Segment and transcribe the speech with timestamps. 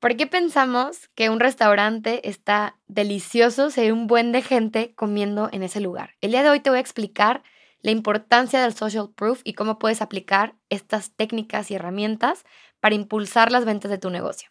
[0.00, 5.48] ¿Por qué pensamos que un restaurante está delicioso si hay un buen de gente comiendo
[5.50, 6.14] en ese lugar?
[6.20, 7.42] El día de hoy te voy a explicar
[7.80, 12.44] la importancia del social proof y cómo puedes aplicar estas técnicas y herramientas
[12.78, 14.50] para impulsar las ventas de tu negocio.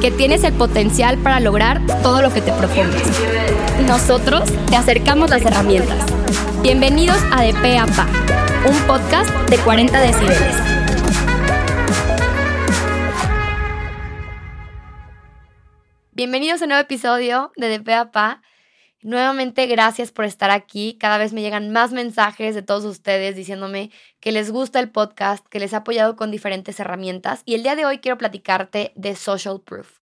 [0.00, 3.02] que tienes el potencial para lograr todo lo que te propongas.
[3.86, 5.98] Nosotros te acercamos las herramientas.
[6.62, 8.06] Bienvenidos a De P Pa,
[8.68, 10.56] un podcast de 40 decibeles.
[16.12, 18.42] Bienvenidos a un nuevo episodio de De a Pa.
[19.06, 20.98] Nuevamente, gracias por estar aquí.
[20.98, 25.46] Cada vez me llegan más mensajes de todos ustedes diciéndome que les gusta el podcast,
[25.46, 27.42] que les ha apoyado con diferentes herramientas.
[27.44, 30.00] Y el día de hoy quiero platicarte de Social Proof.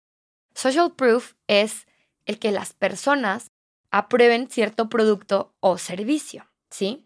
[0.55, 1.85] Social Proof es
[2.25, 3.51] el que las personas
[3.91, 7.05] aprueben cierto producto o servicio, ¿sí?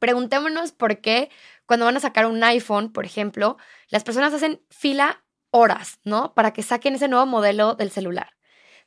[0.00, 1.30] Preguntémonos por qué
[1.64, 3.56] cuando van a sacar un iPhone, por ejemplo,
[3.88, 6.34] las personas hacen fila horas, ¿no?
[6.34, 8.33] Para que saquen ese nuevo modelo del celular.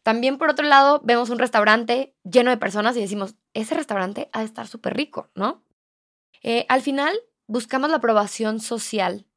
[0.07, 4.39] También, por otro lado, vemos un restaurante lleno de personas y decimos, ese restaurante ha
[4.39, 5.65] de estar súper rico, ¿no?
[6.41, 7.13] Eh, al final,
[7.45, 9.27] buscamos la aprobación social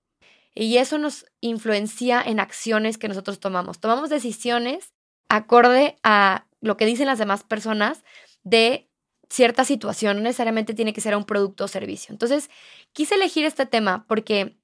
[0.54, 3.80] y eso nos influencia en acciones que nosotros tomamos.
[3.80, 4.94] Tomamos decisiones
[5.28, 8.04] acorde a lo que dicen las demás personas
[8.44, 8.88] de
[9.28, 12.12] cierta situación, no necesariamente tiene que ser un producto o servicio.
[12.12, 12.48] Entonces,
[12.92, 14.56] quise elegir este tema porque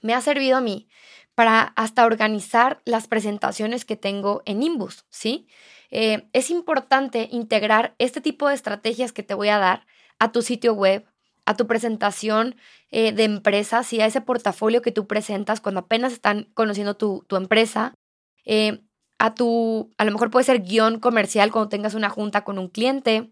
[0.00, 0.88] me ha servido a mí
[1.36, 5.46] para hasta organizar las presentaciones que tengo en Imbus, ¿sí?
[5.90, 9.86] Eh, es importante integrar este tipo de estrategias que te voy a dar
[10.18, 11.06] a tu sitio web,
[11.44, 12.56] a tu presentación
[12.90, 14.00] eh, de empresa, ¿sí?
[14.00, 17.94] a ese portafolio que tú presentas cuando apenas están conociendo tu, empresa,
[18.46, 18.80] eh,
[19.18, 22.68] a tu, a lo mejor puede ser guion comercial cuando tengas una junta con un
[22.68, 23.30] cliente,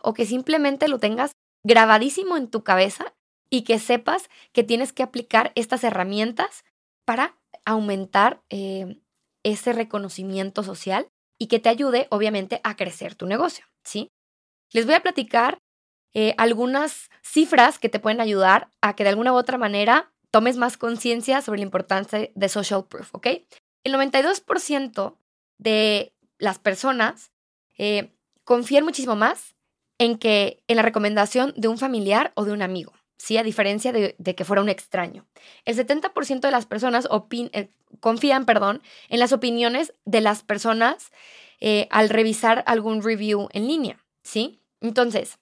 [0.00, 3.14] o que simplemente lo tengas grabadísimo en tu cabeza
[3.50, 6.64] y que sepas que tienes que aplicar estas herramientas
[7.04, 9.00] para aumentar eh,
[9.42, 14.08] ese reconocimiento social y que te ayude, obviamente, a crecer tu negocio, ¿sí?
[14.72, 15.58] Les voy a platicar
[16.14, 20.56] eh, algunas cifras que te pueden ayudar a que de alguna u otra manera tomes
[20.56, 23.26] más conciencia sobre la importancia de social proof, ¿ok?
[23.84, 25.16] El 92%
[25.58, 27.32] de las personas
[27.78, 29.54] eh, confían muchísimo más
[29.98, 32.92] en que en la recomendación de un familiar o de un amigo.
[33.16, 33.36] ¿Sí?
[33.36, 35.26] A diferencia de, que fuera un extraño.
[35.64, 37.70] El 70% de las personas eh,
[38.00, 41.12] confían perdón, en las opiniones de las personas
[41.60, 44.60] eh, al revisar algún review en línea, ¿sí?
[44.80, 45.38] Entonces,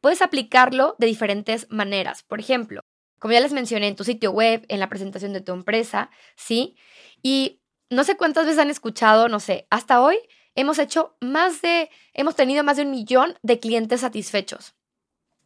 [0.00, 2.22] puedes aplicarlo de diferentes maneras.
[2.22, 2.82] Por ejemplo,
[3.18, 6.76] como ya les mencioné, en tu sitio web, en la presentación de tu empresa, ¿sí?
[7.22, 7.60] Y
[7.90, 10.18] no sé cuántas veces han escuchado, no sé, hasta hoy
[10.54, 14.74] hemos hecho más de, hemos tenido más de un millón de clientes satisfechos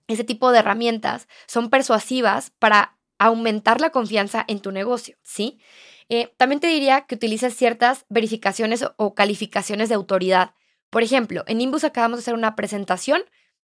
[0.09, 5.61] ese tipo de herramientas son persuasivas para aumentar la confianza en tu negocio, ¿sí?
[6.09, 10.55] Eh, también te diría que utilices ciertas verificaciones o calificaciones de autoridad.
[10.91, 13.23] Por ejemplo, en Imbus acabamos de hacer una presentación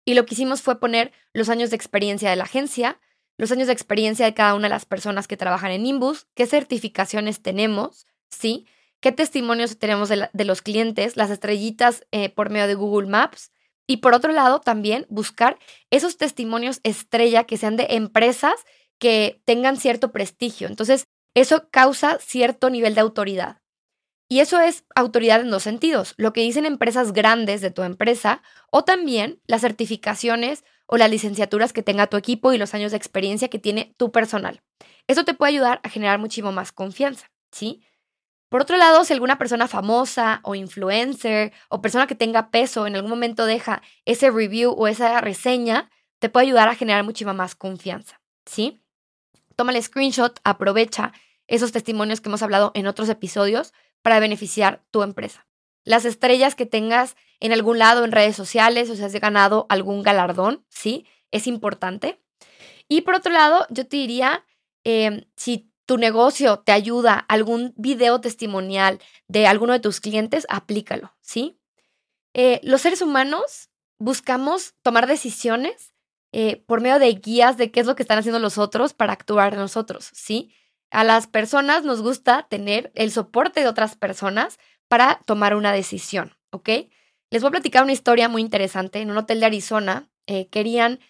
[0.05, 2.99] y lo que hicimos fue poner los años de experiencia de la agencia,
[3.37, 6.47] los años de experiencia de cada una de las personas que trabajan en Imbus, qué
[6.47, 8.67] certificaciones tenemos, ¿sí?
[9.01, 13.51] ¿Qué testimonios tenemos de, los clientes, las estrellitas eh, por medio de Google Maps?
[13.91, 15.59] Y por otro lado, también buscar
[15.91, 18.55] esos testimonios estrella que sean de empresas
[19.01, 20.69] que tengan cierto prestigio.
[20.69, 23.57] Entonces, eso causa cierto nivel de autoridad.
[24.29, 28.45] Y eso es autoridad en dos sentidos, lo que dicen empresas grandes de tu empresa
[28.71, 32.97] o también las certificaciones o las licenciaturas que tenga tu equipo y los años de
[32.97, 34.63] experiencia que tiene tu personal.
[35.09, 37.83] Eso te puede ayudar a generar muchísimo más confianza, ¿sí?
[38.51, 42.97] Por otro lado, si alguna persona famosa o influencer o persona que tenga peso en
[42.97, 45.89] algún momento deja ese review o esa reseña,
[46.19, 48.83] te puede ayudar a generar muchísima más confianza, ¿sí?
[49.55, 51.13] Toma el screenshot, aprovecha
[51.47, 55.47] esos testimonios que hemos hablado en otros episodios para beneficiar tu empresa.
[55.85, 60.03] Las estrellas que tengas en algún lado en redes sociales o si has ganado algún
[60.03, 61.07] galardón, ¿sí?
[61.31, 62.21] Es importante.
[62.89, 64.45] Y por otro lado, yo te diría,
[64.83, 71.17] eh, si tu negocio te ayuda, algún video testimonial de alguno de tus clientes, aplícalo,
[71.21, 71.59] ¿sí?
[72.33, 75.93] Eh, los seres humanos buscamos tomar decisiones
[76.31, 79.15] eh, por medio de guías de qué es lo que están haciendo los otros para
[79.15, 80.55] actuar nosotros, ¿sí?
[80.93, 86.37] A las personas nos gusta tener el soporte de otras personas para tomar una decisión,
[86.53, 86.69] ¿ok?
[87.31, 89.01] Les voy a platicar una historia muy interesante.
[89.01, 91.01] En un hotel de Arizona eh, querían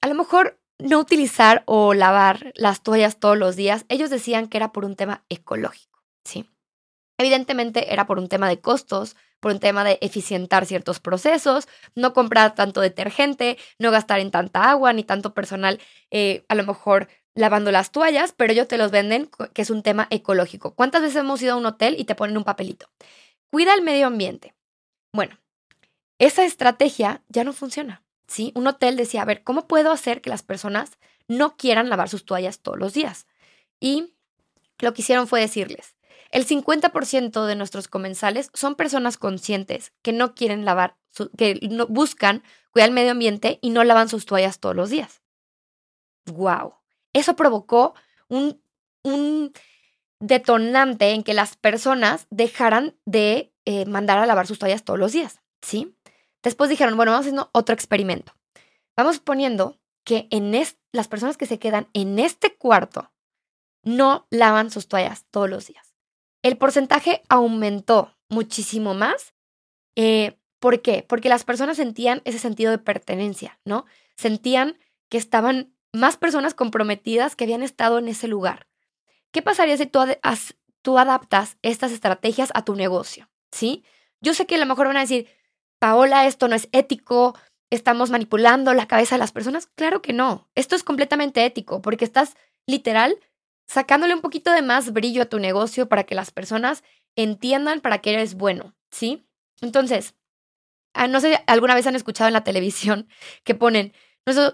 [0.00, 3.84] a lo mejor no utilizar o lavar las toallas todos los días.
[3.88, 6.48] Ellos decían que era por un tema ecológico, ¿sí?
[7.18, 12.12] Evidentemente era por un tema de costos, por un tema de eficientar ciertos procesos, no
[12.12, 15.80] comprar tanto detergente, no gastar en tanta agua ni tanto personal,
[16.10, 19.82] eh, a lo mejor lavando las toallas, pero ellos te los venden que es un
[19.82, 20.74] tema ecológico.
[20.74, 22.88] ¿Cuántas veces hemos ido a un hotel y te ponen un papelito?
[23.50, 24.54] Cuida el medio ambiente.
[25.12, 25.38] Bueno,
[26.18, 28.52] esa estrategia ya no funciona, ¿sí?
[28.54, 32.24] Un hotel decía, a ver, ¿cómo puedo hacer que las personas no quieran lavar sus
[32.24, 33.26] toallas todos los días?
[33.80, 34.14] Y
[34.78, 35.96] lo que hicieron fue decirles,
[36.30, 40.96] el 50% de nuestros comensales son personas conscientes que no quieren lavar,
[41.36, 41.58] que
[41.88, 45.22] buscan cuidar el medio ambiente y no lavan sus toallas todos los días.
[46.26, 46.74] ¡Wow!
[47.14, 47.94] Eso provocó
[48.28, 48.60] un,
[49.02, 49.52] un
[50.20, 55.12] detonante en que las personas dejaran de eh, mandar a lavar sus toallas todos los
[55.12, 55.96] días, ¿sí?
[56.42, 58.32] Después dijeron, bueno, vamos haciendo otro experimento.
[58.96, 60.52] Vamos poniendo que en
[60.92, 63.12] las personas que se quedan en este cuarto
[63.82, 65.88] no lavan sus toallas todos los días
[66.42, 69.34] el porcentaje aumentó muchísimo más.
[69.96, 71.04] Eh, ¿Por qué?
[71.06, 73.86] Porque las personas sentían ese sentido de pertenencia, ¿no?
[74.16, 78.66] Sentían que estaban más personas comprometidas que habían estado en ese lugar.
[79.30, 80.00] ¿Qué pasaría si tú,
[80.82, 83.30] tú adaptas estas estrategias a tu negocio?
[83.52, 83.84] ¿Sí?
[84.20, 85.28] Yo sé que a lo mejor van a decir,
[85.78, 87.38] Paola, esto no es ético,
[87.70, 89.66] estamos manipulando la cabeza de las personas.
[89.66, 90.48] Claro que no.
[90.54, 92.36] Esto es completamente ético porque estás
[92.66, 93.18] literal
[93.66, 96.82] sacándole un poquito de más brillo a tu negocio para que las personas
[97.16, 99.26] entiendan para qué eres bueno, ¿sí?
[99.60, 100.14] Entonces,
[100.94, 103.08] ah, no sé, alguna vez han escuchado en la televisión
[103.44, 103.92] que ponen,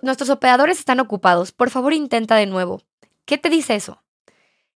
[0.03, 2.83] nuestros operadores están ocupados, por favor intenta de nuevo.
[3.25, 4.05] ¿Qué te dice eso?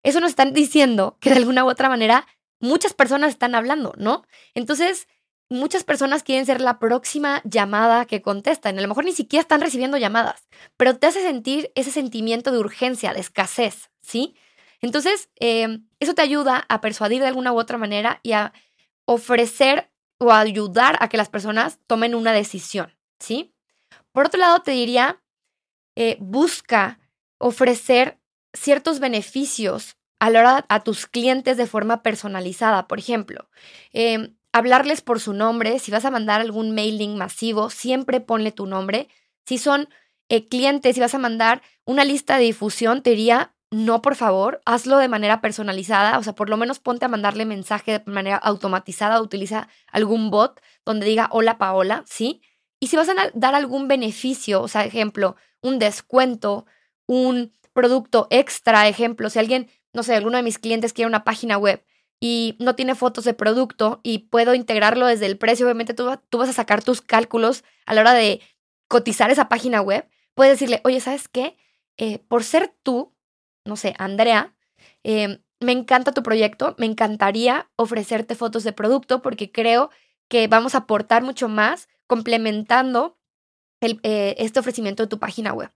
[0.03, 2.27] Eso nos están diciendo que de alguna u otra manera
[2.59, 4.23] muchas personas están hablando, ¿no?
[4.53, 5.07] Entonces,
[5.49, 8.77] muchas personas quieren ser la próxima llamada que contestan.
[8.77, 10.47] A lo mejor ni siquiera están recibiendo llamadas,
[10.77, 14.35] pero te hace sentir ese sentimiento de urgencia, de escasez, ¿sí?
[14.81, 18.53] Entonces, em, eso te ayuda a persuadir de alguna u otra manera y a
[19.05, 23.53] ofrecer o ayudar a que las personas tomen una decisión, ¿sí?
[24.11, 25.21] Por otro lado, te diría,
[25.95, 26.99] eh, busca
[27.39, 28.19] ofrecer
[28.53, 32.87] ciertos beneficios a la hora a tus clientes de forma personalizada.
[32.87, 33.49] Por ejemplo,
[33.93, 35.79] em, hablarles por su nombre.
[35.79, 39.07] Si vas a mandar algún mailing masivo, siempre ponle tu nombre.
[39.45, 39.89] Si son
[40.29, 44.61] eh, clientes, si vas a mandar una lista de difusión, te diría, no, por favor,
[44.65, 48.37] hazlo de manera personalizada, o sea, por lo menos ponte a mandarle mensaje de manera
[48.37, 52.41] automatizada, utiliza algún bot donde diga hola Paola, ¿sí?
[52.79, 56.65] Y si vas a dar algún beneficio, o sea, ejemplo, un descuento,
[57.07, 61.57] un producto extra, ejemplo, si alguien, no sé, alguno de mis clientes quiere una página
[61.57, 61.83] web
[62.19, 66.37] y no tiene fotos de producto y puedo integrarlo desde el precio, obviamente tú, tú
[66.37, 68.41] vas a sacar tus cálculos a la hora de
[68.87, 71.57] cotizar esa página web, puedes decirle, oye, ¿sabes qué?
[71.97, 73.13] Eh, por ser tú,
[73.65, 74.55] no sé, Andrea,
[75.03, 79.89] em, me encanta tu proyecto, me encantaría ofrecerte fotos de producto porque creo
[80.27, 83.17] que vamos a aportar mucho más complementando
[83.81, 85.71] eh, este ofrecimiento de tu página web.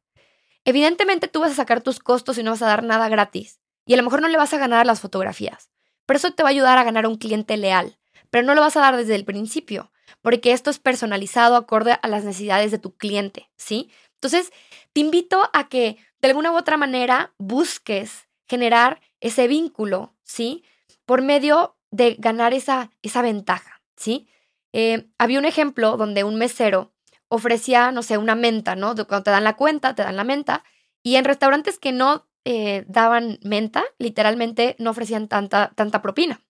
[0.63, 3.93] Evidentemente tú vas a sacar tus costos y no vas a dar nada gratis y
[3.93, 5.70] a lo mejor no le vas a ganar las fotografías,
[6.11, 7.97] pero eso te va a ayudar a ganar un cliente leal,
[8.29, 12.07] pero no lo vas a dar desde el principio porque esto es personalizado acorde a
[12.09, 13.89] las necesidades de tu cliente, ¿sí?
[14.15, 14.51] Entonces,
[14.91, 20.65] te invito a que de alguna u otra manera busques generar ese vínculo, ¿sí?
[21.05, 24.27] Por medio de ganar esa, esa ventaja, ¿sí?
[24.73, 26.91] Eh, había un ejemplo donde un mesero
[27.29, 28.95] ofrecía, no sé, una menta, ¿no?
[29.07, 30.65] Cuando te dan la cuenta, te dan la menta,
[31.03, 36.41] y en restaurantes que no eh, daban menta, literalmente no ofrecían tanta, tanta propina.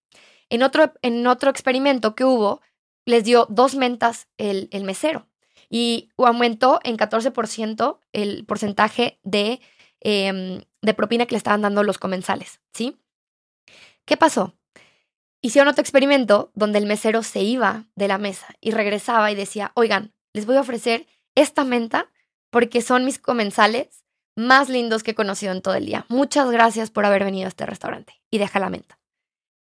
[0.49, 2.61] En otro, en otro experimento que hubo,
[3.05, 5.27] les dio dos mentas el, el mesero
[5.69, 9.61] y aumentó en 14% el porcentaje de,
[10.01, 12.99] em, de propina que le estaban dando los comensales, ¿sí?
[14.05, 14.53] ¿Qué pasó?
[15.41, 19.71] Hicieron otro experimento donde el mesero se iba de la mesa y regresaba y decía,
[19.75, 22.11] oigan, les voy a ofrecer esta menta
[22.49, 24.00] porque son mis comensales
[24.41, 26.05] más lindos que he conocido en todo el día.
[26.09, 28.21] Muchas gracias por haber venido a este restaurante.
[28.29, 28.99] Y deja la menta.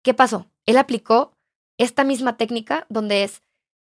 [0.03, 0.47] ¿Qué pasó?
[0.65, 1.35] Él aplicó
[1.77, 3.41] esta misma técnica donde es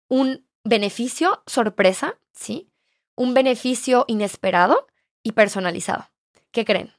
[0.07, 2.69] un beneficio sorpresa, ¿sí?
[3.15, 4.87] Un beneficio inesperado
[5.23, 6.09] y personalizado.
[6.51, 6.93] ¿Qué creen?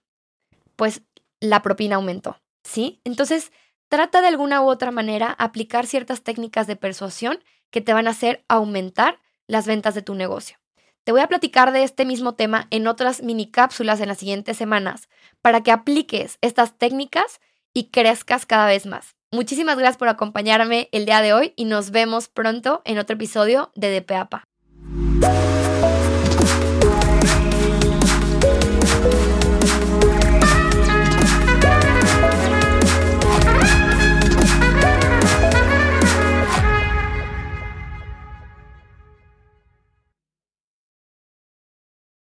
[0.76, 1.02] Pues
[1.40, 3.00] la propina aumentó, ¿sí?
[3.04, 3.52] Entonces,
[3.88, 8.10] trata de alguna u otra manera aplicar ciertas técnicas de persuasión que te van a
[8.10, 10.58] hacer aumentar las ventas de tu negocio.
[11.04, 14.56] Te voy a platicar de este mismo tema en otras mini cápsulas en las siguientes
[14.56, 15.08] semanas
[15.40, 17.40] para que apliques estas técnicas
[17.74, 19.16] y crezcas cada vez más.
[19.32, 23.72] Muchísimas gracias por acompañarme el día de hoy y nos vemos pronto en otro episodio
[23.74, 24.44] de DPAPA.